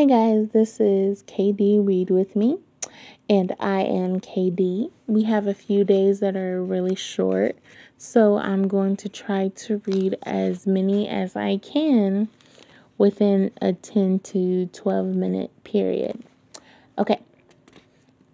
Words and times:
Hey 0.00 0.06
guys, 0.06 0.48
this 0.54 0.80
is 0.80 1.22
KD 1.24 1.86
Read 1.86 2.08
with 2.08 2.34
me, 2.34 2.56
and 3.28 3.54
I 3.60 3.82
am 3.82 4.18
KD. 4.18 4.90
We 5.06 5.24
have 5.24 5.46
a 5.46 5.52
few 5.52 5.84
days 5.84 6.20
that 6.20 6.36
are 6.36 6.64
really 6.64 6.94
short, 6.94 7.58
so 7.98 8.38
I'm 8.38 8.66
going 8.66 8.96
to 8.96 9.10
try 9.10 9.48
to 9.48 9.82
read 9.84 10.16
as 10.22 10.66
many 10.66 11.06
as 11.06 11.36
I 11.36 11.58
can 11.58 12.30
within 12.96 13.50
a 13.60 13.74
10 13.74 14.20
to 14.20 14.70
12 14.72 15.06
minute 15.08 15.50
period. 15.64 16.24
Okay, 16.96 17.20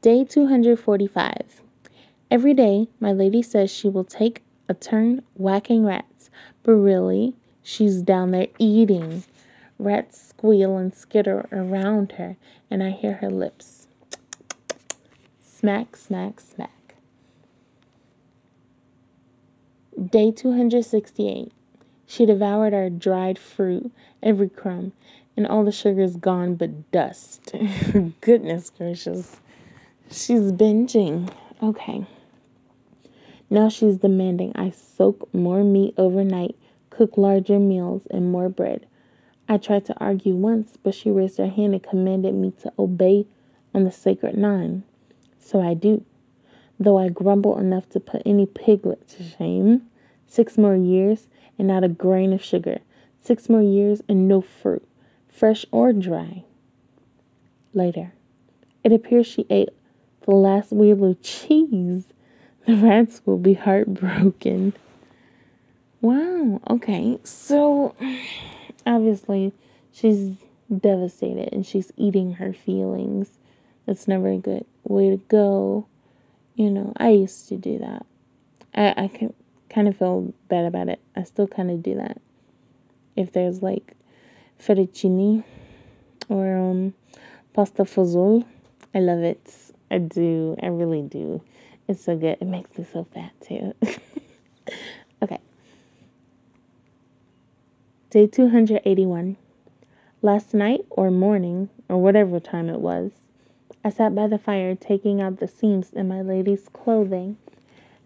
day 0.03 0.23
245. 0.23 1.63
Every 2.31 2.55
day, 2.55 2.87
my 3.01 3.11
lady 3.11 3.43
says 3.43 3.73
she 3.73 3.89
will 3.89 4.05
take 4.05 4.45
a 4.69 4.75
turn 4.75 5.25
whacking 5.35 5.85
rats, 5.85 6.31
but 6.63 6.75
really, 6.75 7.35
she's 7.61 8.03
down 8.03 8.31
there 8.31 8.47
eating. 8.61 9.25
Rats 9.79 10.21
squeal 10.29 10.77
and 10.77 10.95
skitter 10.95 11.47
around 11.53 12.13
her, 12.13 12.37
and 12.71 12.83
I 12.83 12.91
hear 12.91 13.15
her 13.15 13.31
lips. 13.31 13.89
Smack, 15.39 15.97
smack, 15.97 16.41
smack. 16.41 16.95
Day 20.11 20.31
268. 20.31 21.53
She 22.07 22.27
devoured 22.27 22.73
our 22.73 22.89
dried 22.89 23.39
fruit, 23.39 23.91
every 24.23 24.49
crumb, 24.49 24.93
and 25.37 25.47
all 25.47 25.65
the 25.65 25.73
sugar's 25.73 26.17
gone 26.17 26.55
but 26.55 26.91
dust. 26.93 27.55
Goodness 28.21 28.71
gracious. 28.71 29.37
She's 30.11 30.53
binging. 30.53 31.31
Okay. 31.63 32.07
Now 33.51 33.69
she's 33.69 33.97
demanding 33.97 34.53
I 34.55 34.71
soak 34.71 35.33
more 35.35 35.65
meat 35.65 35.95
overnight, 35.97 36.57
cook 36.91 37.17
larger 37.17 37.59
meals, 37.59 38.03
and 38.11 38.31
more 38.31 38.49
bread. 38.49 38.87
I 39.49 39.59
tried 39.59 39.85
to 39.87 39.99
argue 39.99 40.35
once, 40.35 40.77
but 40.83 40.95
she 40.95 41.11
raised 41.11 41.39
her 41.39 41.49
hand 41.49 41.75
and 41.75 41.83
commanded 41.83 42.35
me 42.35 42.53
to 42.63 42.73
obey 42.79 43.27
on 43.73 43.85
the 43.85 43.93
sacred 43.93 44.37
nine. 44.37 44.83
So 45.39 45.61
I 45.61 45.75
do, 45.75 46.05
though 46.81 46.99
I 46.99 47.09
grumble 47.09 47.59
enough 47.59 47.89
to 47.91 48.01
put 48.01 48.23
any 48.27 48.47
piglet 48.47 49.07
to 49.11 49.23
shame. 49.23 49.83
Six 50.27 50.59
more 50.59 50.75
years 50.75 51.29
and 51.59 51.69
not 51.69 51.85
a 51.85 51.89
grain 51.89 52.33
of 52.33 52.43
sugar. 52.43 52.81
Six 53.21 53.49
more 53.49 53.63
years 53.63 54.03
and 54.09 54.27
no 54.27 54.41
fruit, 54.41 54.87
fresh 55.29 55.65
or 55.71 55.93
dry. 55.93 56.45
Later, 57.73 58.13
it 58.83 58.93
appears 58.93 59.27
she 59.27 59.47
ate 59.51 59.69
the 60.23 60.33
last 60.35 60.73
wheel 60.73 61.05
of 61.05 61.23
cheese. 61.23 62.05
The 62.67 62.75
rats 62.75 63.23
will 63.25 63.39
be 63.39 63.55
heartbroken. 63.55 64.75
Wow, 66.01 66.61
okay, 66.69 67.19
so 67.23 67.95
obviously 68.87 69.53
she's 69.93 70.37
devastated 70.75 71.53
and 71.53 71.67
she's 71.67 71.93
eating 71.97 72.35
her 72.35 72.53
feelings. 72.53 73.39
That's 73.87 74.09
never 74.09 74.29
a 74.29 74.39
good 74.39 74.65
way 74.85 75.11
to 75.11 75.17
go. 75.17 75.87
You 76.55 76.71
know, 76.71 76.93
I 76.97 77.11
used 77.11 77.49
to 77.49 77.57
do 77.57 77.79
that. 77.79 78.07
I, 78.75 79.05
I 79.05 79.09
can 79.09 79.35
kind 79.69 79.89
of 79.89 79.97
feel 79.97 80.33
bad 80.49 80.65
about 80.65 80.89
it. 80.89 81.01
I 81.15 81.25
still 81.25 81.47
kind 81.47 81.71
of 81.71 81.83
do 81.83 81.95
that. 81.97 82.21
If 83.15 83.33
there's 83.33 83.63
like 83.63 83.95
fettuccine 84.61 85.45
or 86.29 86.57
um, 86.57 86.95
pasta 87.53 87.85
fazool, 87.85 88.45
I 88.95 89.01
love 89.01 89.21
it. 89.21 89.53
I 89.91 89.99
do. 89.99 90.57
I 90.63 90.67
really 90.67 91.03
do. 91.03 91.43
It's 91.89 92.05
so 92.05 92.17
good. 92.17 92.39
It 92.41 92.47
makes 92.47 92.77
me 92.77 92.87
so 92.91 93.07
fat 93.15 93.33
too. 93.41 93.75
okay. 95.23 95.39
Day 98.17 98.27
281. 98.27 99.37
Last 100.23 100.55
night 100.55 100.87
or 100.89 101.11
morning, 101.11 101.69
or 101.87 101.99
whatever 101.99 102.41
time 102.41 102.71
it 102.71 102.81
was, 102.81 103.11
I 103.85 103.91
sat 103.91 104.15
by 104.15 104.27
the 104.27 104.39
fire 104.39 104.75
taking 104.75 105.21
out 105.21 105.39
the 105.39 105.47
seams 105.47 105.93
in 105.93 106.09
my 106.09 106.23
lady's 106.23 106.71
clothing 106.73 107.37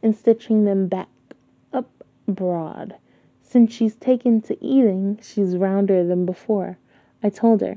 and 0.02 0.16
stitching 0.16 0.64
them 0.64 0.88
back 0.88 1.06
up 1.72 1.88
broad. 2.26 2.96
Since 3.40 3.72
she's 3.72 3.94
taken 3.94 4.40
to 4.40 4.58
eating, 4.60 5.20
she's 5.22 5.56
rounder 5.56 6.04
than 6.04 6.26
before. 6.26 6.76
I 7.22 7.28
told 7.28 7.60
her, 7.60 7.76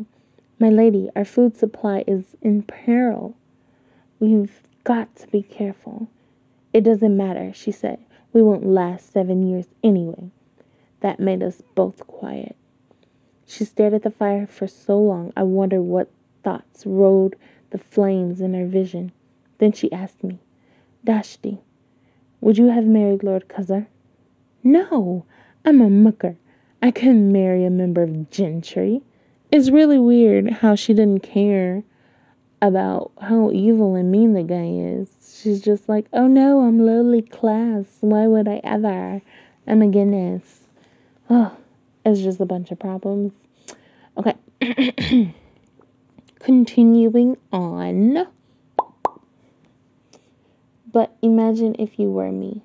My 0.58 0.69
lady, 0.69 1.12
our 1.16 1.25
food 1.25 1.56
supply 1.56 2.03
is 2.08 2.35
in 2.41 2.63
peril. 2.63 3.38
We've 4.19 4.59
got 4.84 5.16
to 5.18 5.28
be 5.28 5.44
careful. 5.44 6.08
It 6.74 6.84
doesn't 6.84 7.16
matter, 7.16 7.53
she 7.53 7.72
said. 7.72 8.00
We 8.34 8.41
won't 8.41 8.66
last 8.66 9.13
seven 9.13 9.44
years 9.44 9.68
anyway. 9.84 10.31
That 11.03 11.19
made 11.19 11.44
us 11.44 11.62
both 11.75 12.08
quiet. 12.08 12.56
She 13.46 13.66
stared 13.66 13.94
at 13.94 14.03
the 14.03 14.09
fire 14.09 14.47
for 14.47 14.68
so 14.68 14.97
long, 14.97 15.34
I 15.36 15.44
wondered 15.44 15.81
what 15.81 16.09
thoughts 16.46 16.86
rode 16.86 17.36
the 17.72 17.78
flames 17.78 18.40
in 18.40 18.53
her 18.53 18.66
vision. 18.66 19.12
Then 19.58 19.74
she 19.74 19.91
asked 19.91 20.24
me, 20.24 20.40
Dashti, 21.06 21.59
would 22.40 22.58
you 22.58 22.69
have 22.69 22.86
married 22.86 23.22
Lord 23.22 23.50
Khasar? 23.50 23.88
No, 24.64 25.25
I'm 25.66 25.81
a 25.81 25.90
mucker. 25.90 26.38
I 26.81 26.91
couldn't 26.91 27.34
marry 27.34 27.66
a 27.66 27.70
member 27.70 28.03
of 28.03 28.30
gentry. 28.30 29.02
It's 29.52 29.70
really 29.70 30.00
weird 30.00 30.50
how 30.52 30.75
she 30.75 30.94
didn't 30.94 31.22
care 31.22 31.84
about 32.62 33.12
how 33.22 33.52
evil 33.52 33.96
and 33.96 34.09
mean 34.09 34.31
the 34.31 34.44
guy 34.44 34.70
is. 34.72 35.09
She's 35.22 35.62
just 35.62 35.90
like, 35.90 36.06
oh 36.14 36.28
no, 36.28 36.62
I'm 36.62 36.80
lowly 36.80 37.22
class. 37.22 37.97
Why 38.00 38.25
would 38.25 38.47
I 38.47 38.62
ever? 38.64 39.22
I'm 39.68 39.81
a 39.81 39.88
goodness. 39.88 40.62
Oh, 41.29 41.56
it's 42.06 42.22
just 42.22 42.39
a 42.39 42.45
bunch 42.45 42.72
of 42.72 42.79
problems. 42.79 43.31
Okay. 44.17 44.35
Continuing 46.39 47.38
on. 47.51 48.28
But 50.91 51.16
imagine 51.22 51.75
if 51.79 51.97
you 51.97 52.11
were 52.11 52.31
me. 52.31 52.61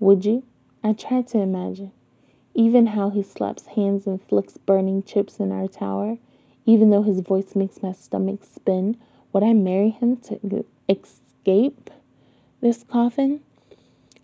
Would 0.00 0.24
you? 0.24 0.44
I 0.82 0.92
tried 0.92 1.28
to 1.28 1.38
imagine. 1.38 1.92
Even 2.54 2.88
how 2.88 3.10
he 3.10 3.22
slaps 3.22 3.66
hands 3.66 4.06
and 4.06 4.22
flicks 4.22 4.58
burning 4.58 5.02
chips 5.02 5.40
in 5.40 5.50
our 5.50 5.66
tower, 5.66 6.18
even 6.66 6.90
though 6.90 7.02
his 7.02 7.20
voice 7.20 7.56
makes 7.56 7.82
my 7.82 7.92
stomach 7.92 8.44
spin, 8.44 8.96
would 9.32 9.42
I 9.42 9.54
marry 9.54 9.90
him 9.90 10.18
to 10.18 10.64
escape 10.88 11.90
this 12.60 12.84
coffin? 12.84 13.40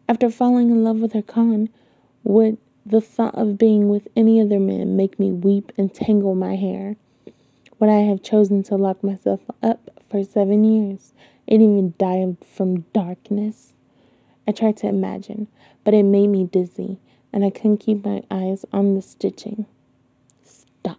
After 0.08 0.30
falling 0.30 0.70
in 0.70 0.84
love 0.84 0.98
with 0.98 1.12
her 1.14 1.22
Khan, 1.22 1.68
would 2.22 2.58
the 2.84 3.00
thought 3.00 3.34
of 3.34 3.58
being 3.58 3.88
with 3.88 4.08
any 4.16 4.40
other 4.40 4.58
man 4.58 4.96
make 4.96 5.18
me 5.18 5.30
weep 5.30 5.72
and 5.76 5.92
tangle 5.92 6.34
my 6.34 6.56
hair. 6.56 6.96
Would 7.78 7.90
I 7.90 8.00
have 8.00 8.22
chosen 8.22 8.62
to 8.64 8.76
lock 8.76 9.02
myself 9.02 9.40
up 9.62 9.90
for 10.10 10.24
seven 10.24 10.64
years 10.64 11.12
and 11.46 11.62
even 11.62 11.94
die 11.98 12.36
from 12.54 12.82
darkness? 12.92 13.72
I 14.46 14.52
tried 14.52 14.76
to 14.78 14.88
imagine, 14.88 15.48
but 15.84 15.94
it 15.94 16.02
made 16.02 16.28
me 16.28 16.44
dizzy, 16.44 16.98
and 17.32 17.44
I 17.44 17.50
couldn't 17.50 17.78
keep 17.78 18.04
my 18.04 18.22
eyes 18.30 18.64
on 18.72 18.94
the 18.94 19.02
stitching. 19.02 19.66
Stop. 20.42 20.98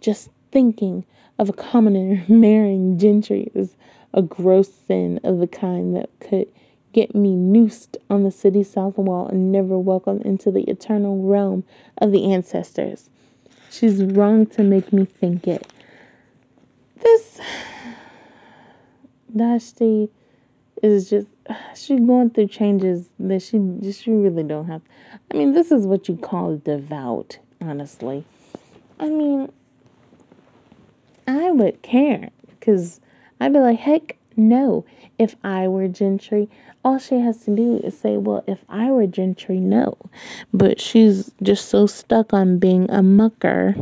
Just 0.00 0.30
thinking 0.50 1.04
of 1.38 1.48
a 1.48 1.52
commoner 1.52 2.24
marrying 2.28 2.98
gentry 2.98 3.50
is 3.54 3.76
a 4.12 4.22
gross 4.22 4.72
sin 4.72 5.20
of 5.24 5.38
the 5.38 5.46
kind 5.46 5.94
that 5.96 6.10
could 6.20 6.48
get 6.92 7.14
me 7.14 7.34
noosed 7.34 7.96
on 8.10 8.22
the 8.22 8.30
city's 8.30 8.70
south 8.70 8.98
wall 8.98 9.26
and 9.26 9.50
never 9.50 9.78
welcome 9.78 10.20
into 10.22 10.50
the 10.50 10.62
eternal 10.64 11.22
realm 11.22 11.64
of 11.98 12.12
the 12.12 12.32
ancestors. 12.32 13.08
She's 13.70 14.02
wrong 14.02 14.46
to 14.46 14.62
make 14.62 14.92
me 14.92 15.04
think 15.04 15.46
it. 15.46 15.66
This 17.00 17.40
Dashti 19.34 20.10
is 20.82 21.08
just 21.08 21.28
she's 21.74 22.00
going 22.00 22.30
through 22.30 22.48
changes 22.48 23.08
that 23.18 23.40
she 23.40 23.58
she 23.92 24.10
really 24.10 24.42
don't 24.42 24.66
have. 24.66 24.82
I 25.30 25.36
mean, 25.36 25.52
this 25.52 25.70
is 25.70 25.86
what 25.86 26.08
you 26.08 26.16
call 26.16 26.58
devout, 26.58 27.38
honestly. 27.60 28.24
I 29.00 29.08
mean, 29.08 29.50
I 31.26 31.50
would 31.50 31.82
care 31.82 32.30
because 32.50 33.00
I'd 33.40 33.52
be 33.52 33.58
like, 33.58 33.78
heck 33.78 34.16
no. 34.36 34.84
If 35.18 35.36
I 35.44 35.68
were 35.68 35.88
Gentry, 35.88 36.48
all 36.84 36.98
she 36.98 37.20
has 37.20 37.44
to 37.44 37.54
do 37.54 37.78
is 37.78 37.98
say, 37.98 38.16
Well, 38.16 38.44
if 38.46 38.64
I 38.68 38.90
were 38.90 39.06
Gentry, 39.06 39.60
no. 39.60 39.96
But 40.52 40.80
she's 40.80 41.30
just 41.42 41.68
so 41.68 41.86
stuck 41.86 42.32
on 42.32 42.58
being 42.58 42.90
a 42.90 43.02
mucker. 43.02 43.74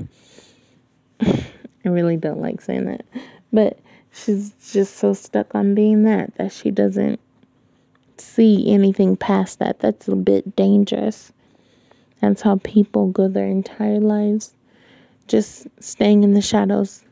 I 1.20 1.88
really 1.88 2.16
don't 2.16 2.40
like 2.40 2.60
saying 2.60 2.86
that. 2.86 3.04
But 3.52 3.78
she's 4.12 4.52
just 4.72 4.96
so 4.96 5.12
stuck 5.12 5.54
on 5.54 5.74
being 5.74 6.02
that 6.04 6.34
that 6.36 6.52
she 6.52 6.70
doesn't 6.70 7.20
see 8.18 8.70
anything 8.70 9.16
past 9.16 9.58
that. 9.58 9.80
That's 9.80 10.08
a 10.08 10.16
bit 10.16 10.56
dangerous. 10.56 11.32
That's 12.20 12.42
how 12.42 12.56
people 12.62 13.08
go 13.08 13.28
their 13.28 13.46
entire 13.46 13.98
lives, 13.98 14.54
just 15.26 15.66
staying 15.80 16.22
in 16.22 16.34
the 16.34 16.42
shadows 16.42 17.02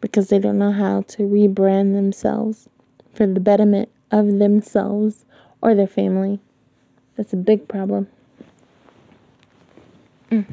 because 0.00 0.28
they 0.28 0.38
don't 0.38 0.58
know 0.58 0.72
how 0.72 1.02
to 1.02 1.22
rebrand 1.22 1.94
themselves 1.94 2.68
for 3.12 3.26
the 3.26 3.40
betterment 3.40 3.88
of 4.10 4.38
themselves 4.38 5.24
or 5.60 5.74
their 5.74 5.86
family. 5.86 6.40
That's 7.16 7.32
a 7.32 7.36
big 7.36 7.68
problem. 7.68 8.08
Mm. 10.30 10.44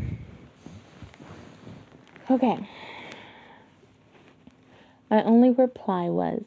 Okay. 2.30 2.68
My 5.10 5.24
only 5.24 5.52
reply 5.52 6.10
was, 6.10 6.44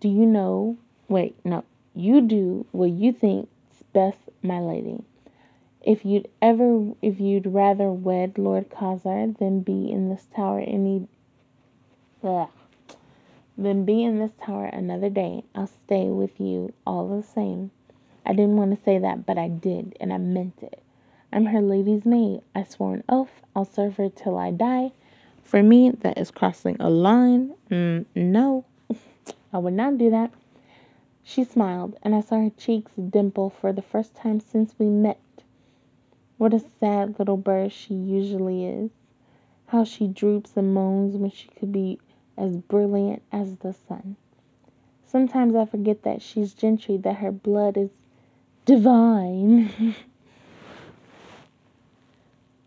Do 0.00 0.08
you 0.08 0.26
know? 0.26 0.76
Wait, 1.08 1.36
no. 1.44 1.64
You 1.94 2.20
do 2.20 2.66
what 2.72 2.90
you 2.90 3.12
think's 3.12 3.48
best, 3.92 4.18
my 4.42 4.58
lady. 4.58 5.04
If 5.82 6.04
you'd 6.04 6.28
ever, 6.42 6.92
if 7.00 7.20
you'd 7.20 7.46
rather 7.46 7.90
wed 7.90 8.36
Lord 8.36 8.68
Khasar 8.70 9.36
than 9.38 9.60
be 9.60 9.90
in 9.90 10.08
this 10.08 10.26
tower 10.34 10.60
any, 10.60 11.08
ugh, 12.22 12.48
Then 13.56 13.84
be 13.84 14.02
in 14.02 14.18
this 14.18 14.32
tower 14.42 14.66
another 14.66 15.10
day, 15.10 15.44
I'll 15.54 15.66
stay 15.66 16.08
with 16.08 16.40
you 16.40 16.72
all 16.86 17.08
the 17.08 17.22
same. 17.22 17.70
I 18.24 18.32
didn't 18.32 18.56
want 18.56 18.76
to 18.76 18.84
say 18.84 18.98
that, 18.98 19.26
but 19.26 19.38
I 19.38 19.48
did, 19.48 19.96
and 20.00 20.12
I 20.12 20.18
meant 20.18 20.62
it. 20.62 20.82
I'm 21.32 21.46
her 21.46 21.60
lady's 21.60 22.04
maid. 22.04 22.42
I 22.54 22.64
swore 22.64 22.94
an 22.94 23.04
oath. 23.08 23.42
I'll 23.54 23.64
serve 23.64 23.96
her 23.96 24.08
till 24.08 24.36
I 24.36 24.50
die. 24.50 24.92
For 25.42 25.62
me, 25.62 25.90
that 25.90 26.18
is 26.18 26.30
crossing 26.30 26.76
a 26.80 26.90
line. 26.90 27.54
Mm, 27.70 28.06
no, 28.14 28.64
I 29.52 29.58
would 29.58 29.74
not 29.74 29.98
do 29.98 30.10
that. 30.10 30.32
She 31.22 31.44
smiled, 31.44 31.96
and 32.02 32.14
I 32.14 32.20
saw 32.20 32.42
her 32.42 32.50
cheeks 32.50 32.92
dimple 32.92 33.50
for 33.50 33.72
the 33.72 33.82
first 33.82 34.14
time 34.14 34.40
since 34.40 34.74
we 34.78 34.86
met. 34.86 35.20
What 36.38 36.54
a 36.54 36.58
sad 36.60 37.18
little 37.18 37.36
bird 37.36 37.72
she 37.72 37.94
usually 37.94 38.64
is. 38.64 38.90
How 39.66 39.84
she 39.84 40.08
droops 40.08 40.56
and 40.56 40.74
moans 40.74 41.16
when 41.16 41.30
she 41.30 41.48
could 41.48 41.70
be 41.70 42.00
as 42.40 42.56
brilliant 42.56 43.22
as 43.30 43.56
the 43.56 43.72
sun. 43.72 44.16
Sometimes 45.06 45.54
I 45.54 45.64
forget 45.64 46.02
that 46.04 46.22
she's 46.22 46.54
gentry, 46.54 46.96
that 46.98 47.16
her 47.16 47.32
blood 47.32 47.76
is 47.76 47.90
divine. 48.64 49.94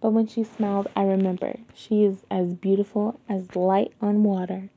but 0.02 0.12
when 0.12 0.28
she 0.28 0.44
smiled, 0.44 0.88
I 0.96 1.04
remember 1.04 1.60
she 1.74 2.04
is 2.04 2.24
as 2.30 2.54
beautiful 2.54 3.20
as 3.28 3.56
light 3.56 3.94
on 4.02 4.24
water. 4.24 4.70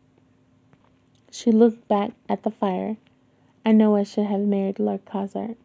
She 1.31 1.51
looked 1.51 1.87
back 1.89 2.13
at 2.29 2.45
the 2.45 2.51
fire. 2.51 2.97
I 3.65 3.73
know 3.73 3.97
I 3.97 4.05
should 4.05 4.27
have 4.27 4.41
married 4.41 4.79
Lord 4.79 5.05
Khasar. 5.05 5.57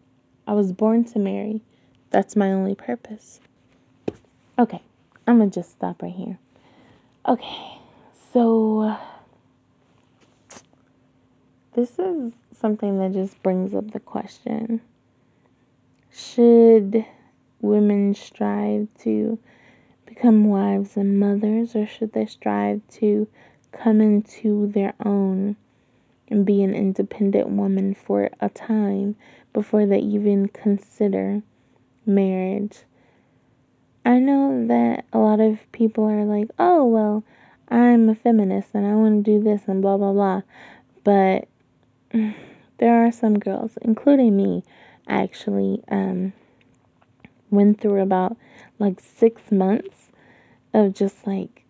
I 0.48 0.54
was 0.54 0.74
born 0.74 1.04
to 1.06 1.20
marry. 1.20 1.62
That's 2.10 2.36
my 2.36 2.52
only 2.52 2.76
purpose. 2.76 3.40
Okay, 4.58 4.82
I'm 5.28 5.38
gonna 5.38 5.52
just 5.52 5.72
stop 5.72 6.02
right 6.02 6.12
here. 6.12 6.40
Okay, 7.28 7.78
so 8.34 8.98
this 11.74 11.98
is 11.98 12.34
something 12.52 13.00
that 13.00 13.14
just 13.14 13.42
brings 13.44 13.74
up 13.74 13.92
the 13.92 14.00
question 14.00 14.82
Should 16.12 17.06
women 17.62 18.14
strive 18.14 18.88
to 19.02 19.40
become 20.06 20.46
wives 20.46 20.98
and 20.98 21.20
mothers, 21.20 21.76
or 21.76 21.88
should 21.88 22.14
they 22.14 22.26
strive 22.26 22.82
to 22.92 23.28
come 23.72 24.02
into 24.02 24.68
their 24.68 24.94
own 25.06 25.56
and 26.28 26.46
be 26.46 26.64
an 26.64 26.74
independent 26.74 27.50
woman 27.50 27.94
for 27.94 28.30
a 28.40 28.50
time 28.50 29.16
before 29.54 29.86
they 29.86 30.00
even 30.00 30.48
consider 30.48 31.42
marriage. 32.06 32.80
I 34.06 34.18
know 34.20 34.66
that 34.68 35.06
a 35.14 35.20
lot 35.20 35.40
of 35.40 35.60
people 35.72 36.06
are 36.06 36.24
like, 36.24 36.50
oh, 36.58 36.86
well, 36.86 37.24
I'm 37.70 38.10
a 38.10 38.16
feminist 38.16 38.70
and 38.74 38.88
I 38.88 38.96
want 38.96 39.24
to 39.24 39.32
do 39.32 39.44
this 39.44 39.64
and 39.68 39.82
blah, 39.82 39.98
blah, 39.98 40.14
blah. 40.14 40.42
But 41.04 41.48
there 42.78 43.06
are 43.06 43.12
some 43.12 43.40
girls, 43.40 43.78
including 43.82 44.36
me, 44.36 44.64
actually 45.08 45.84
um, 45.90 46.34
went 47.50 47.82
through 47.82 48.02
about 48.02 48.38
like 48.80 49.00
six 49.00 49.52
months 49.52 50.10
of 50.74 50.94
just 50.94 51.28
like 51.28 51.64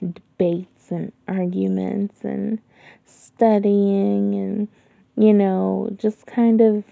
debates 0.00 0.90
and 0.90 1.12
arguments 1.26 2.22
and 2.22 2.60
studying 3.04 4.34
and, 4.34 4.68
you 5.16 5.32
know, 5.32 5.90
just 5.96 6.26
kind 6.26 6.60
of 6.60 6.84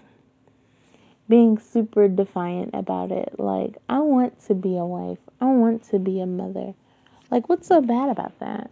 being 1.29 1.57
super 1.57 2.07
defiant 2.07 2.71
about 2.73 3.11
it. 3.11 3.35
Like, 3.37 3.77
I 3.89 3.99
want 3.99 4.39
to 4.47 4.53
be 4.53 4.77
a 4.77 4.85
wife, 4.85 5.19
I 5.41 5.45
want 5.45 5.83
to 5.89 5.99
be 5.99 6.19
a 6.19 6.25
mother. 6.25 6.73
Like, 7.29 7.49
what's 7.49 7.67
so 7.67 7.81
bad 7.81 8.09
about 8.09 8.39
that? 8.39 8.71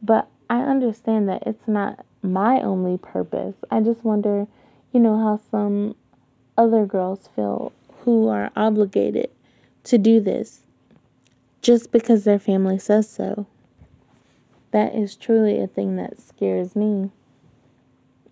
But 0.00 0.28
I 0.52 0.64
understand 0.64 1.30
that 1.30 1.44
it's 1.46 1.66
not 1.66 2.04
my 2.20 2.60
only 2.60 2.98
purpose. 2.98 3.54
I 3.70 3.80
just 3.80 4.04
wonder, 4.04 4.46
you 4.92 5.00
know, 5.00 5.16
how 5.16 5.40
some 5.50 5.96
other 6.58 6.84
girls 6.84 7.26
feel 7.34 7.72
who 8.00 8.28
are 8.28 8.50
obligated 8.54 9.30
to 9.84 9.96
do 9.96 10.20
this 10.20 10.60
just 11.62 11.90
because 11.90 12.24
their 12.24 12.38
family 12.38 12.78
says 12.78 13.08
so. 13.08 13.46
That 14.72 14.94
is 14.94 15.16
truly 15.16 15.58
a 15.58 15.66
thing 15.66 15.96
that 15.96 16.20
scares 16.20 16.76
me. 16.76 17.08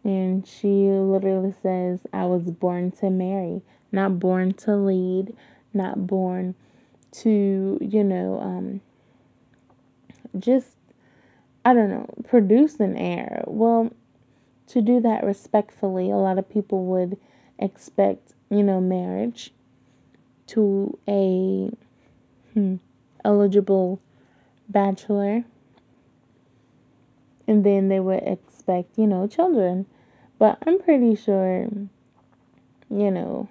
And 0.05 0.47
she 0.47 0.89
literally 0.91 1.55
says, 1.63 2.01
I 2.13 2.27
was 2.27 2.51
born 2.51 2.91
to 3.01 3.09
marry, 3.09 3.63
not 3.93 4.19
born 4.19 4.53
to 4.55 4.77
lead, 4.77 5.35
not 5.73 6.07
born 6.07 6.55
to, 7.13 7.79
you 7.81 8.05
know, 8.05 8.41
um, 8.41 8.83
just, 10.39 10.77
I 11.65 11.75
don't 11.75 11.91
know, 11.91 12.09
produce 12.27 12.81
an 12.81 12.97
heir. 12.97 13.45
Well, 13.47 13.93
to 14.69 14.81
do 14.81 15.01
that 15.01 15.25
respectfully, 15.25 16.11
a 16.11 16.17
lot 16.17 16.39
of 16.39 16.49
people 16.49 16.85
would 16.87 17.19
expect, 17.59 18.33
you 18.49 18.63
know, 18.63 18.81
marriage 18.81 19.53
to 20.49 20.99
a 21.07 21.71
hmm, 22.55 22.77
eligible 23.25 24.01
bachelor 24.69 25.45
and 27.51 27.65
then 27.65 27.89
they 27.89 27.99
would 27.99 28.23
expect, 28.23 28.97
you 28.97 29.09
know, 29.09 29.27
children. 29.27 29.85
But 30.39 30.59
I'm 30.65 30.81
pretty 30.81 31.17
sure, 31.17 31.67
you 32.89 33.11
know, 33.11 33.49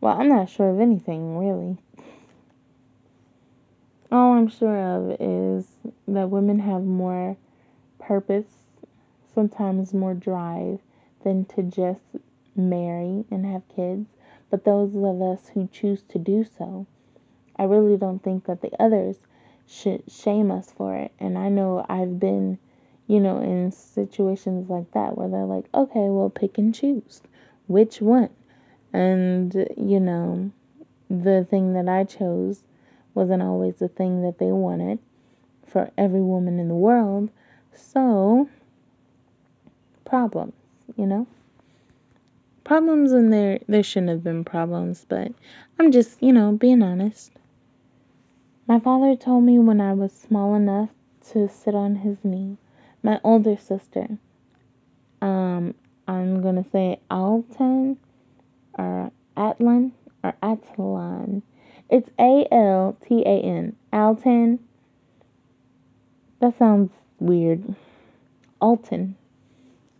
well, 0.00 0.20
I'm 0.20 0.28
not 0.28 0.50
sure 0.50 0.68
of 0.70 0.80
anything 0.80 1.38
really. 1.38 1.78
All 4.14 4.34
I'm 4.34 4.46
sure 4.46 4.78
of 4.78 5.16
is 5.18 5.66
that 6.06 6.30
women 6.30 6.60
have 6.60 6.84
more 6.84 7.36
purpose, 7.98 8.68
sometimes 9.34 9.92
more 9.92 10.14
drive, 10.14 10.78
than 11.24 11.46
to 11.46 11.64
just 11.64 11.98
marry 12.54 13.24
and 13.28 13.44
have 13.44 13.62
kids. 13.74 14.06
But 14.50 14.64
those 14.64 14.94
of 14.94 15.20
us 15.20 15.48
who 15.54 15.68
choose 15.72 16.02
to 16.10 16.20
do 16.20 16.44
so, 16.44 16.86
I 17.56 17.64
really 17.64 17.96
don't 17.96 18.22
think 18.22 18.44
that 18.44 18.62
the 18.62 18.70
others 18.80 19.16
should 19.66 20.04
shame 20.08 20.52
us 20.52 20.70
for 20.70 20.94
it. 20.94 21.10
And 21.18 21.36
I 21.36 21.48
know 21.48 21.84
I've 21.88 22.20
been, 22.20 22.60
you 23.08 23.18
know, 23.18 23.40
in 23.40 23.72
situations 23.72 24.70
like 24.70 24.92
that 24.92 25.18
where 25.18 25.28
they're 25.28 25.44
like, 25.44 25.64
okay, 25.74 26.08
well, 26.08 26.30
pick 26.30 26.56
and 26.56 26.72
choose 26.72 27.20
which 27.66 28.00
one. 28.00 28.30
And, 28.92 29.52
you 29.76 29.98
know, 29.98 30.52
the 31.10 31.44
thing 31.50 31.72
that 31.72 31.88
I 31.88 32.04
chose 32.04 32.62
wasn't 33.14 33.42
always 33.42 33.76
the 33.76 33.88
thing 33.88 34.22
that 34.22 34.38
they 34.38 34.52
wanted 34.52 34.98
for 35.66 35.90
every 35.96 36.20
woman 36.20 36.58
in 36.58 36.68
the 36.68 36.74
world. 36.74 37.30
So, 37.74 38.48
problems, 40.04 40.54
you 40.96 41.06
know? 41.06 41.26
Problems 42.64 43.12
and 43.12 43.32
there 43.32 43.58
there 43.68 43.82
shouldn't 43.82 44.10
have 44.10 44.24
been 44.24 44.44
problems, 44.44 45.04
but 45.08 45.32
I'm 45.78 45.92
just, 45.92 46.22
you 46.22 46.32
know, 46.32 46.52
being 46.52 46.82
honest. 46.82 47.30
My 48.66 48.80
father 48.80 49.14
told 49.14 49.44
me 49.44 49.58
when 49.58 49.80
I 49.80 49.92
was 49.92 50.12
small 50.12 50.54
enough 50.54 50.88
to 51.32 51.48
sit 51.48 51.74
on 51.74 51.96
his 51.96 52.24
knee. 52.24 52.56
My 53.02 53.20
older 53.22 53.58
sister, 53.58 54.16
um, 55.20 55.74
I'm 56.08 56.40
gonna 56.40 56.64
say 56.72 57.00
Alton 57.10 57.98
or 58.78 59.10
Atlan 59.36 59.92
or 60.22 60.34
Atlan. 60.42 61.42
It's 61.90 62.10
A 62.18 62.46
L 62.50 62.96
T 63.06 63.22
A 63.22 63.40
N. 63.40 63.76
Alton. 63.92 64.58
That 66.40 66.58
sounds 66.58 66.90
weird. 67.20 67.74
Alton. 68.60 69.16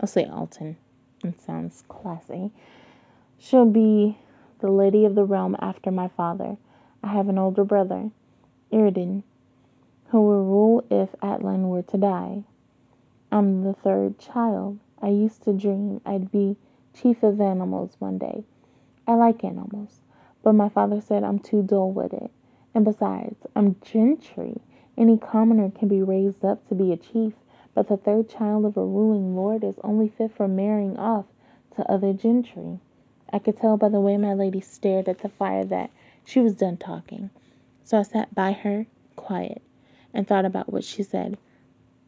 I'll 0.00 0.06
say 0.06 0.24
Alton. 0.24 0.76
It 1.22 1.40
sounds 1.40 1.84
classy. 1.88 2.50
She'll 3.38 3.66
be 3.66 4.18
the 4.60 4.70
lady 4.70 5.04
of 5.04 5.14
the 5.14 5.24
realm 5.24 5.56
after 5.60 5.90
my 5.90 6.08
father. 6.08 6.56
I 7.02 7.08
have 7.08 7.28
an 7.28 7.38
older 7.38 7.64
brother. 7.64 8.10
Erden, 8.72 9.22
who 10.08 10.22
will 10.22 10.44
rule 10.44 10.84
if 10.90 11.10
Atlan 11.20 11.68
were 11.68 11.82
to 11.82 11.96
die. 11.96 12.44
I'm 13.30 13.62
the 13.62 13.74
third 13.74 14.18
child. 14.18 14.78
I 15.02 15.08
used 15.08 15.42
to 15.44 15.52
dream 15.52 16.00
I'd 16.06 16.32
be 16.32 16.56
chief 16.94 17.22
of 17.22 17.40
animals 17.40 17.96
one 17.98 18.18
day. 18.18 18.44
I 19.06 19.14
like 19.14 19.44
animals, 19.44 20.00
but 20.44 20.52
my 20.52 20.68
father 20.68 21.00
said 21.00 21.24
I'm 21.24 21.38
too 21.38 21.62
dull 21.62 21.90
with 21.90 22.12
it. 22.12 22.30
And 22.74 22.84
besides, 22.84 23.46
I'm 23.56 23.76
gentry. 23.80 24.60
Any 24.96 25.16
commoner 25.16 25.70
can 25.70 25.88
be 25.88 26.02
raised 26.02 26.44
up 26.44 26.68
to 26.68 26.74
be 26.74 26.92
a 26.92 26.96
chief, 26.96 27.32
but 27.74 27.88
the 27.88 27.96
third 27.96 28.28
child 28.28 28.64
of 28.64 28.76
a 28.76 28.84
ruling 28.84 29.34
lord 29.34 29.64
is 29.64 29.74
only 29.82 30.08
fit 30.08 30.30
for 30.36 30.46
marrying 30.46 30.96
off 30.98 31.24
to 31.76 31.90
other 31.90 32.12
gentry. 32.12 32.78
I 33.32 33.38
could 33.38 33.56
tell 33.56 33.76
by 33.76 33.88
the 33.88 34.00
way 34.00 34.16
my 34.16 34.34
lady 34.34 34.60
stared 34.60 35.08
at 35.08 35.20
the 35.20 35.28
fire 35.28 35.64
that 35.64 35.90
she 36.24 36.40
was 36.40 36.54
done 36.54 36.76
talking. 36.76 37.30
So 37.82 37.98
I 37.98 38.02
sat 38.02 38.34
by 38.34 38.52
her, 38.52 38.86
quiet, 39.16 39.62
and 40.12 40.26
thought 40.26 40.44
about 40.44 40.72
what 40.72 40.84
she 40.84 41.02
said. 41.02 41.38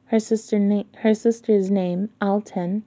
Her 0.07 0.21
sister 0.21 0.59
na- 0.59 0.85
her 0.99 1.14
sister's 1.14 1.71
name, 1.71 2.11
Alten, 2.21 2.85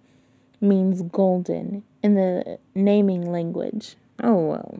means 0.61 1.01
golden 1.01 1.83
in 2.01 2.13
the 2.13 2.59
naming 2.75 3.29
language. 3.29 3.95
Oh 4.23 4.35
well. 4.35 4.79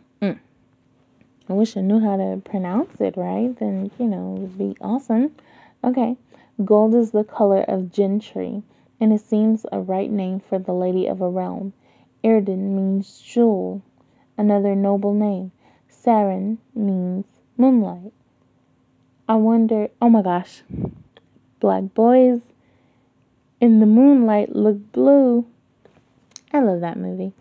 I 1.50 1.52
wish 1.52 1.76
I 1.76 1.80
knew 1.80 1.98
how 1.98 2.16
to 2.16 2.40
pronounce 2.44 3.00
it 3.00 3.16
right. 3.16 3.58
Then, 3.58 3.90
you 3.98 4.06
know, 4.06 4.36
it 4.36 4.40
would 4.40 4.56
be 4.58 4.76
awesome. 4.80 5.34
Okay. 5.82 6.16
Gold 6.64 6.94
is 6.94 7.10
the 7.10 7.24
color 7.24 7.62
of 7.62 7.90
gentry, 7.90 8.62
and 9.00 9.12
it 9.12 9.20
seems 9.20 9.66
a 9.72 9.80
right 9.80 10.10
name 10.10 10.38
for 10.38 10.60
the 10.60 10.72
lady 10.72 11.08
of 11.08 11.20
a 11.20 11.28
realm. 11.28 11.72
Erden 12.24 12.76
means 12.76 13.18
jewel, 13.18 13.82
another 14.38 14.76
noble 14.76 15.12
name. 15.12 15.50
Saren 15.90 16.58
means 16.72 17.24
moonlight. 17.56 18.12
I 19.28 19.34
wonder, 19.34 19.88
oh 20.00 20.08
my 20.08 20.22
gosh, 20.22 20.62
black 21.58 21.94
boys 21.94 22.42
in 23.60 23.80
the 23.80 23.86
moonlight 23.86 24.54
look 24.54 24.92
blue. 24.92 25.46
I 26.52 26.60
love 26.60 26.80
that 26.80 26.96
movie. 26.96 27.32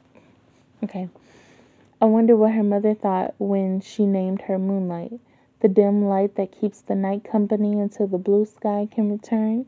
Okay. 0.83 1.09
I 2.01 2.05
wonder 2.05 2.37
what 2.37 2.53
her 2.53 2.63
mother 2.63 2.93
thought 2.93 3.35
when 3.39 3.81
she 3.81 4.05
named 4.05 4.43
her 4.43 4.57
Moonlight, 4.57 5.19
the 5.59 5.67
dim 5.67 6.05
light 6.05 6.35
that 6.35 6.53
keeps 6.53 6.79
the 6.81 6.95
night 6.95 7.25
company 7.25 7.77
until 7.77 8.07
the 8.07 8.17
blue 8.17 8.45
sky 8.45 8.87
can 8.89 9.11
return. 9.11 9.65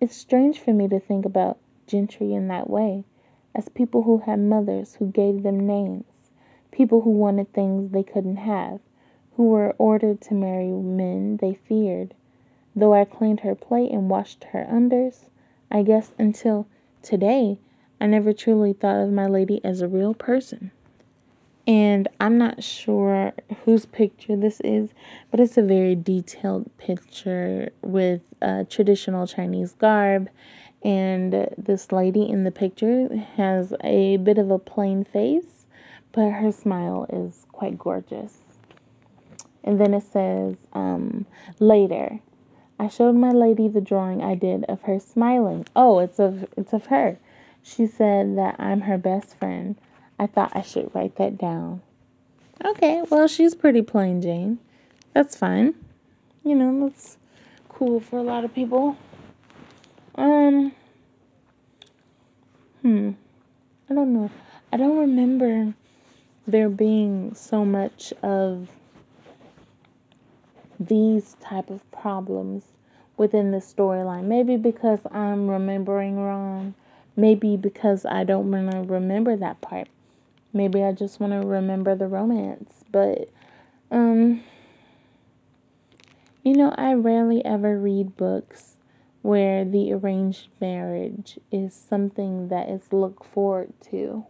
It's 0.00 0.16
strange 0.16 0.58
for 0.58 0.72
me 0.72 0.88
to 0.88 0.98
think 0.98 1.24
about 1.24 1.58
gentry 1.86 2.34
in 2.34 2.48
that 2.48 2.68
way, 2.68 3.04
as 3.54 3.68
people 3.68 4.02
who 4.02 4.18
had 4.18 4.40
mothers 4.40 4.96
who 4.96 5.06
gave 5.06 5.44
them 5.44 5.64
names, 5.64 6.32
people 6.72 7.02
who 7.02 7.10
wanted 7.10 7.52
things 7.52 7.92
they 7.92 8.02
couldn't 8.02 8.38
have, 8.38 8.80
who 9.36 9.44
were 9.44 9.76
ordered 9.78 10.20
to 10.22 10.34
marry 10.34 10.72
men 10.72 11.36
they 11.36 11.54
feared. 11.54 12.12
Though 12.74 12.92
I 12.92 13.04
cleaned 13.04 13.40
her 13.40 13.54
plate 13.54 13.92
and 13.92 14.10
washed 14.10 14.42
her 14.50 14.66
unders, 14.68 15.28
I 15.70 15.84
guess 15.84 16.10
until 16.18 16.66
today 17.02 17.60
I 18.00 18.08
never 18.08 18.32
truly 18.32 18.72
thought 18.72 19.00
of 19.00 19.12
my 19.12 19.28
lady 19.28 19.64
as 19.64 19.80
a 19.80 19.86
real 19.86 20.12
person. 20.12 20.72
And 21.66 22.08
I'm 22.18 22.38
not 22.38 22.62
sure 22.64 23.32
whose 23.64 23.86
picture 23.86 24.36
this 24.36 24.60
is, 24.60 24.90
but 25.30 25.38
it's 25.38 25.56
a 25.56 25.62
very 25.62 25.94
detailed 25.94 26.76
picture 26.76 27.70
with 27.82 28.22
a 28.40 28.64
traditional 28.64 29.26
Chinese 29.26 29.72
garb. 29.72 30.28
And 30.82 31.48
this 31.56 31.92
lady 31.92 32.28
in 32.28 32.42
the 32.42 32.50
picture 32.50 33.08
has 33.36 33.72
a 33.84 34.16
bit 34.16 34.38
of 34.38 34.50
a 34.50 34.58
plain 34.58 35.04
face, 35.04 35.66
but 36.10 36.30
her 36.30 36.50
smile 36.50 37.06
is 37.08 37.46
quite 37.52 37.78
gorgeous. 37.78 38.38
And 39.62 39.80
then 39.80 39.94
it 39.94 40.02
says, 40.02 40.56
um, 40.72 41.26
later, 41.60 42.18
I 42.80 42.88
showed 42.88 43.14
my 43.14 43.30
lady 43.30 43.68
the 43.68 43.80
drawing 43.80 44.22
I 44.22 44.34
did 44.34 44.64
of 44.64 44.82
her 44.82 44.98
smiling. 44.98 45.66
Oh, 45.76 46.00
it's 46.00 46.18
of 46.18 46.44
it's 46.56 46.72
of 46.72 46.86
her. 46.86 47.16
She 47.62 47.86
said 47.86 48.36
that 48.36 48.56
I'm 48.58 48.80
her 48.80 48.98
best 48.98 49.38
friend. 49.38 49.76
I 50.22 50.28
thought 50.28 50.52
I 50.54 50.62
should 50.62 50.94
write 50.94 51.16
that 51.16 51.36
down. 51.36 51.82
Okay, 52.64 53.02
well, 53.10 53.26
she's 53.26 53.56
pretty 53.56 53.82
plain 53.82 54.22
Jane. 54.22 54.60
That's 55.14 55.34
fine. 55.34 55.74
You 56.44 56.54
know, 56.54 56.86
that's 56.86 57.16
cool 57.68 57.98
for 57.98 58.20
a 58.20 58.22
lot 58.22 58.44
of 58.44 58.54
people. 58.54 58.96
Um, 60.14 60.70
hmm. 62.82 63.10
I 63.90 63.94
don't 63.94 64.14
know. 64.14 64.30
I 64.72 64.76
don't 64.76 64.96
remember 64.96 65.74
there 66.46 66.68
being 66.68 67.34
so 67.34 67.64
much 67.64 68.12
of 68.22 68.68
these 70.78 71.34
type 71.40 71.68
of 71.68 71.90
problems 71.90 72.62
within 73.16 73.50
the 73.50 73.58
storyline. 73.58 74.26
Maybe 74.26 74.56
because 74.56 75.00
I'm 75.10 75.50
remembering 75.50 76.20
wrong. 76.20 76.74
Maybe 77.16 77.56
because 77.56 78.06
I 78.06 78.22
don't 78.22 78.52
want 78.52 78.70
to 78.70 78.92
remember 78.92 79.34
that 79.34 79.60
part. 79.60 79.88
Maybe 80.52 80.82
I 80.82 80.92
just 80.92 81.20
want 81.20 81.32
to 81.32 81.46
remember 81.46 81.94
the 81.94 82.06
romance. 82.06 82.84
But, 82.90 83.30
um, 83.90 84.42
you 86.42 86.54
know, 86.54 86.74
I 86.76 86.94
rarely 86.94 87.44
ever 87.44 87.78
read 87.78 88.16
books 88.16 88.76
where 89.22 89.64
the 89.64 89.92
arranged 89.92 90.48
marriage 90.60 91.38
is 91.50 91.72
something 91.74 92.48
that 92.48 92.68
is 92.68 92.92
looked 92.92 93.24
forward 93.24 93.72
to 93.90 94.26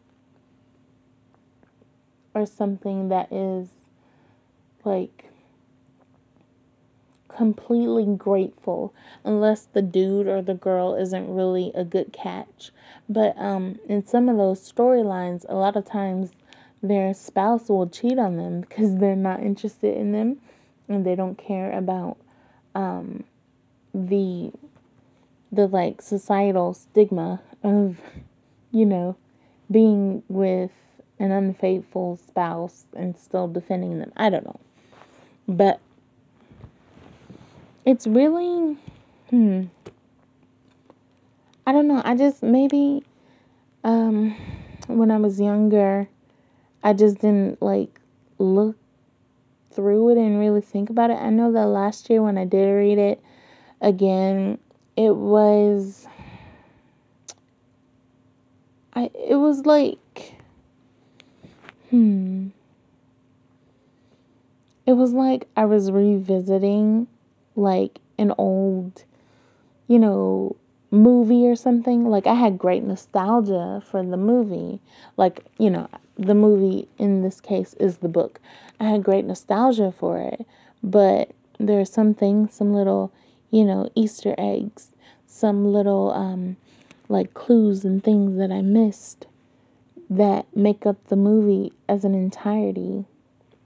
or 2.34 2.46
something 2.46 3.08
that 3.08 3.32
is 3.32 3.68
like 4.84 5.31
completely 7.36 8.06
grateful 8.16 8.94
unless 9.24 9.66
the 9.72 9.82
dude 9.82 10.26
or 10.26 10.42
the 10.42 10.54
girl 10.54 10.94
isn't 10.94 11.34
really 11.34 11.72
a 11.74 11.84
good 11.84 12.12
catch. 12.12 12.70
But 13.08 13.36
um, 13.38 13.78
in 13.88 14.06
some 14.06 14.28
of 14.28 14.36
those 14.36 14.60
storylines, 14.60 15.44
a 15.48 15.54
lot 15.54 15.76
of 15.76 15.84
times 15.84 16.32
their 16.82 17.14
spouse 17.14 17.68
will 17.68 17.88
cheat 17.88 18.18
on 18.18 18.36
them 18.36 18.62
because 18.62 18.96
they're 18.96 19.16
not 19.16 19.40
interested 19.40 19.96
in 19.96 20.12
them 20.12 20.38
and 20.88 21.06
they 21.06 21.14
don't 21.14 21.38
care 21.38 21.76
about 21.76 22.16
um, 22.74 23.24
the 23.94 24.52
the 25.50 25.66
like 25.66 26.00
societal 26.00 26.72
stigma 26.72 27.42
of 27.62 28.00
you 28.70 28.86
know 28.86 29.16
being 29.70 30.22
with 30.28 30.70
an 31.18 31.30
unfaithful 31.30 32.16
spouse 32.16 32.84
and 32.96 33.16
still 33.16 33.46
defending 33.46 33.98
them. 33.98 34.12
I 34.16 34.28
don't 34.28 34.44
know. 34.44 34.60
But 35.46 35.80
it's 37.84 38.06
really 38.06 38.76
hmm 39.30 39.64
I 41.64 41.70
don't 41.70 41.86
know. 41.86 42.02
I 42.04 42.16
just 42.16 42.42
maybe 42.42 43.04
um 43.84 44.34
when 44.88 45.10
I 45.10 45.16
was 45.18 45.40
younger 45.40 46.08
I 46.82 46.92
just 46.92 47.20
didn't 47.20 47.62
like 47.62 48.00
look 48.38 48.76
through 49.70 50.10
it 50.10 50.18
and 50.18 50.38
really 50.38 50.60
think 50.60 50.90
about 50.90 51.10
it. 51.10 51.14
I 51.14 51.30
know 51.30 51.52
that 51.52 51.66
last 51.66 52.10
year 52.10 52.22
when 52.22 52.36
I 52.36 52.44
did 52.44 52.66
read 52.66 52.98
it 52.98 53.22
again, 53.80 54.58
it 54.96 55.14
was 55.14 56.06
I 58.94 59.10
it 59.14 59.36
was 59.36 59.64
like 59.64 60.34
hmm 61.90 62.48
it 64.84 64.92
was 64.92 65.12
like 65.12 65.48
I 65.56 65.64
was 65.64 65.90
revisiting 65.92 67.06
like 67.56 67.98
an 68.18 68.32
old, 68.38 69.04
you 69.88 69.98
know, 69.98 70.56
movie 70.90 71.46
or 71.46 71.56
something. 71.56 72.08
Like 72.08 72.26
I 72.26 72.34
had 72.34 72.58
great 72.58 72.82
nostalgia 72.82 73.82
for 73.84 74.02
the 74.04 74.16
movie. 74.16 74.80
Like, 75.16 75.44
you 75.58 75.70
know, 75.70 75.88
the 76.18 76.34
movie 76.34 76.88
in 76.98 77.22
this 77.22 77.40
case 77.40 77.74
is 77.74 77.98
the 77.98 78.08
book. 78.08 78.40
I 78.78 78.84
had 78.84 79.02
great 79.02 79.24
nostalgia 79.24 79.92
for 79.96 80.18
it, 80.18 80.46
but 80.82 81.30
there 81.58 81.80
are 81.80 81.84
some 81.84 82.14
things, 82.14 82.54
some 82.54 82.72
little, 82.72 83.12
you 83.50 83.64
know, 83.64 83.90
Easter 83.94 84.34
eggs, 84.38 84.92
some 85.26 85.72
little 85.72 86.12
um 86.12 86.56
like 87.08 87.34
clues 87.34 87.84
and 87.84 88.02
things 88.02 88.36
that 88.38 88.50
I 88.50 88.62
missed 88.62 89.26
that 90.08 90.44
make 90.54 90.84
up 90.84 90.96
the 91.08 91.16
movie 91.16 91.72
as 91.88 92.04
an 92.04 92.14
entirety, 92.14 93.04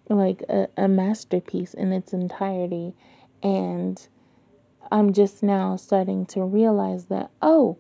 like 0.09 0.43
a, 0.49 0.69
a 0.77 0.89
masterpiece 0.89 1.75
in 1.75 1.93
its 1.93 2.13
entirety. 2.13 2.95
And 3.43 4.07
I'm 4.91 5.13
just 5.13 5.43
now 5.43 5.77
starting 5.77 6.27
to 6.27 6.45
realize 6.45 7.07
that, 7.07 7.31
oh, 7.43 7.79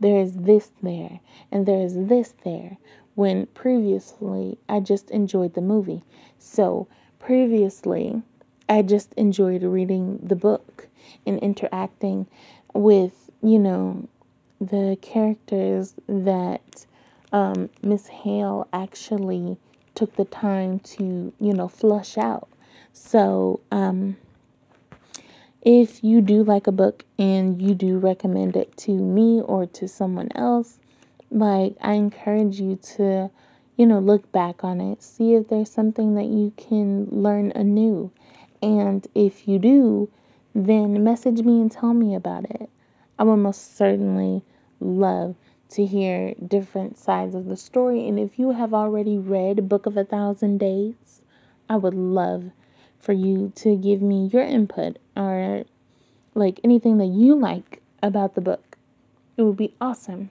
there 0.00 0.20
is 0.20 0.32
this 0.32 0.72
there 0.82 1.20
and 1.50 1.66
there 1.66 1.80
is 1.80 1.94
this 1.94 2.34
there. 2.44 2.76
When 3.14 3.46
previously 3.46 4.58
I 4.68 4.80
just 4.80 5.10
enjoyed 5.10 5.54
the 5.54 5.62
movie. 5.62 6.04
So 6.38 6.86
previously 7.18 8.22
I 8.68 8.82
just 8.82 9.12
enjoyed 9.14 9.62
reading 9.62 10.18
the 10.22 10.36
book 10.36 10.88
and 11.26 11.38
interacting 11.38 12.26
with, 12.74 13.30
you 13.42 13.58
know, 13.58 14.08
the 14.60 14.98
characters 15.00 15.94
that 16.08 16.86
um, 17.32 17.70
Miss 17.82 18.08
Hale 18.08 18.68
actually 18.72 19.56
took 19.94 20.16
the 20.16 20.24
time 20.24 20.78
to, 20.80 21.32
you 21.38 21.52
know, 21.52 21.68
flush 21.68 22.18
out. 22.18 22.48
So, 22.92 23.60
um, 23.70 24.16
if 25.66 26.04
you 26.04 26.20
do 26.20 26.44
like 26.44 26.68
a 26.68 26.72
book 26.72 27.04
and 27.18 27.60
you 27.60 27.74
do 27.74 27.98
recommend 27.98 28.56
it 28.56 28.76
to 28.76 28.92
me 28.92 29.40
or 29.40 29.66
to 29.66 29.88
someone 29.88 30.28
else, 30.36 30.78
like 31.28 31.74
I 31.80 31.94
encourage 31.94 32.60
you 32.60 32.76
to, 32.94 33.32
you 33.76 33.84
know, 33.84 33.98
look 33.98 34.30
back 34.30 34.62
on 34.62 34.80
it, 34.80 35.02
see 35.02 35.34
if 35.34 35.48
there's 35.48 35.68
something 35.68 36.14
that 36.14 36.26
you 36.26 36.52
can 36.56 37.06
learn 37.10 37.50
anew. 37.56 38.12
And 38.62 39.04
if 39.12 39.48
you 39.48 39.58
do, 39.58 40.08
then 40.54 41.02
message 41.02 41.42
me 41.42 41.60
and 41.60 41.70
tell 41.70 41.94
me 41.94 42.14
about 42.14 42.44
it. 42.44 42.70
I 43.18 43.24
would 43.24 43.38
most 43.38 43.76
certainly 43.76 44.42
love 44.78 45.34
to 45.70 45.84
hear 45.84 46.34
different 46.34 46.96
sides 46.96 47.34
of 47.34 47.46
the 47.46 47.56
story. 47.56 48.06
And 48.06 48.20
if 48.20 48.38
you 48.38 48.52
have 48.52 48.72
already 48.72 49.18
read 49.18 49.68
Book 49.68 49.86
of 49.86 49.96
a 49.96 50.04
Thousand 50.04 50.58
Days, 50.58 51.22
I 51.68 51.74
would 51.74 51.94
love 51.94 52.52
for 53.00 53.12
you 53.12 53.52
to 53.56 53.74
give 53.74 54.00
me 54.00 54.30
your 54.32 54.44
input 54.44 54.98
or 55.16 55.64
like 56.34 56.60
anything 56.62 56.98
that 56.98 57.06
you 57.06 57.34
like 57.34 57.82
about 58.02 58.34
the 58.34 58.40
book. 58.40 58.76
It 59.36 59.42
would 59.42 59.56
be 59.56 59.74
awesome. 59.80 60.30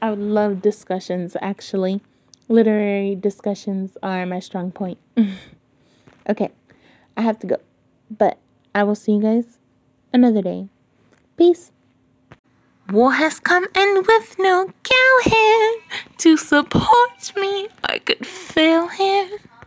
I 0.00 0.10
would 0.10 0.18
love 0.18 0.62
discussions, 0.62 1.36
actually. 1.40 2.00
Literary 2.48 3.14
discussions 3.14 3.96
are 4.02 4.24
my 4.26 4.40
strong 4.40 4.70
point. 4.70 4.98
okay, 6.28 6.50
I 7.16 7.22
have 7.22 7.38
to 7.40 7.46
go. 7.46 7.56
But 8.10 8.38
I 8.74 8.84
will 8.84 8.94
see 8.94 9.12
you 9.12 9.22
guys 9.22 9.58
another 10.12 10.42
day. 10.42 10.68
Peace. 11.36 11.72
War 12.90 13.12
has 13.12 13.38
come 13.38 13.66
and 13.74 14.06
with 14.06 14.36
no 14.38 14.72
gal 14.82 15.18
here 15.24 15.74
to 16.18 16.36
support 16.38 17.32
me, 17.36 17.68
I 17.84 17.98
could 17.98 18.26
fail 18.26 18.88
here. 18.88 19.28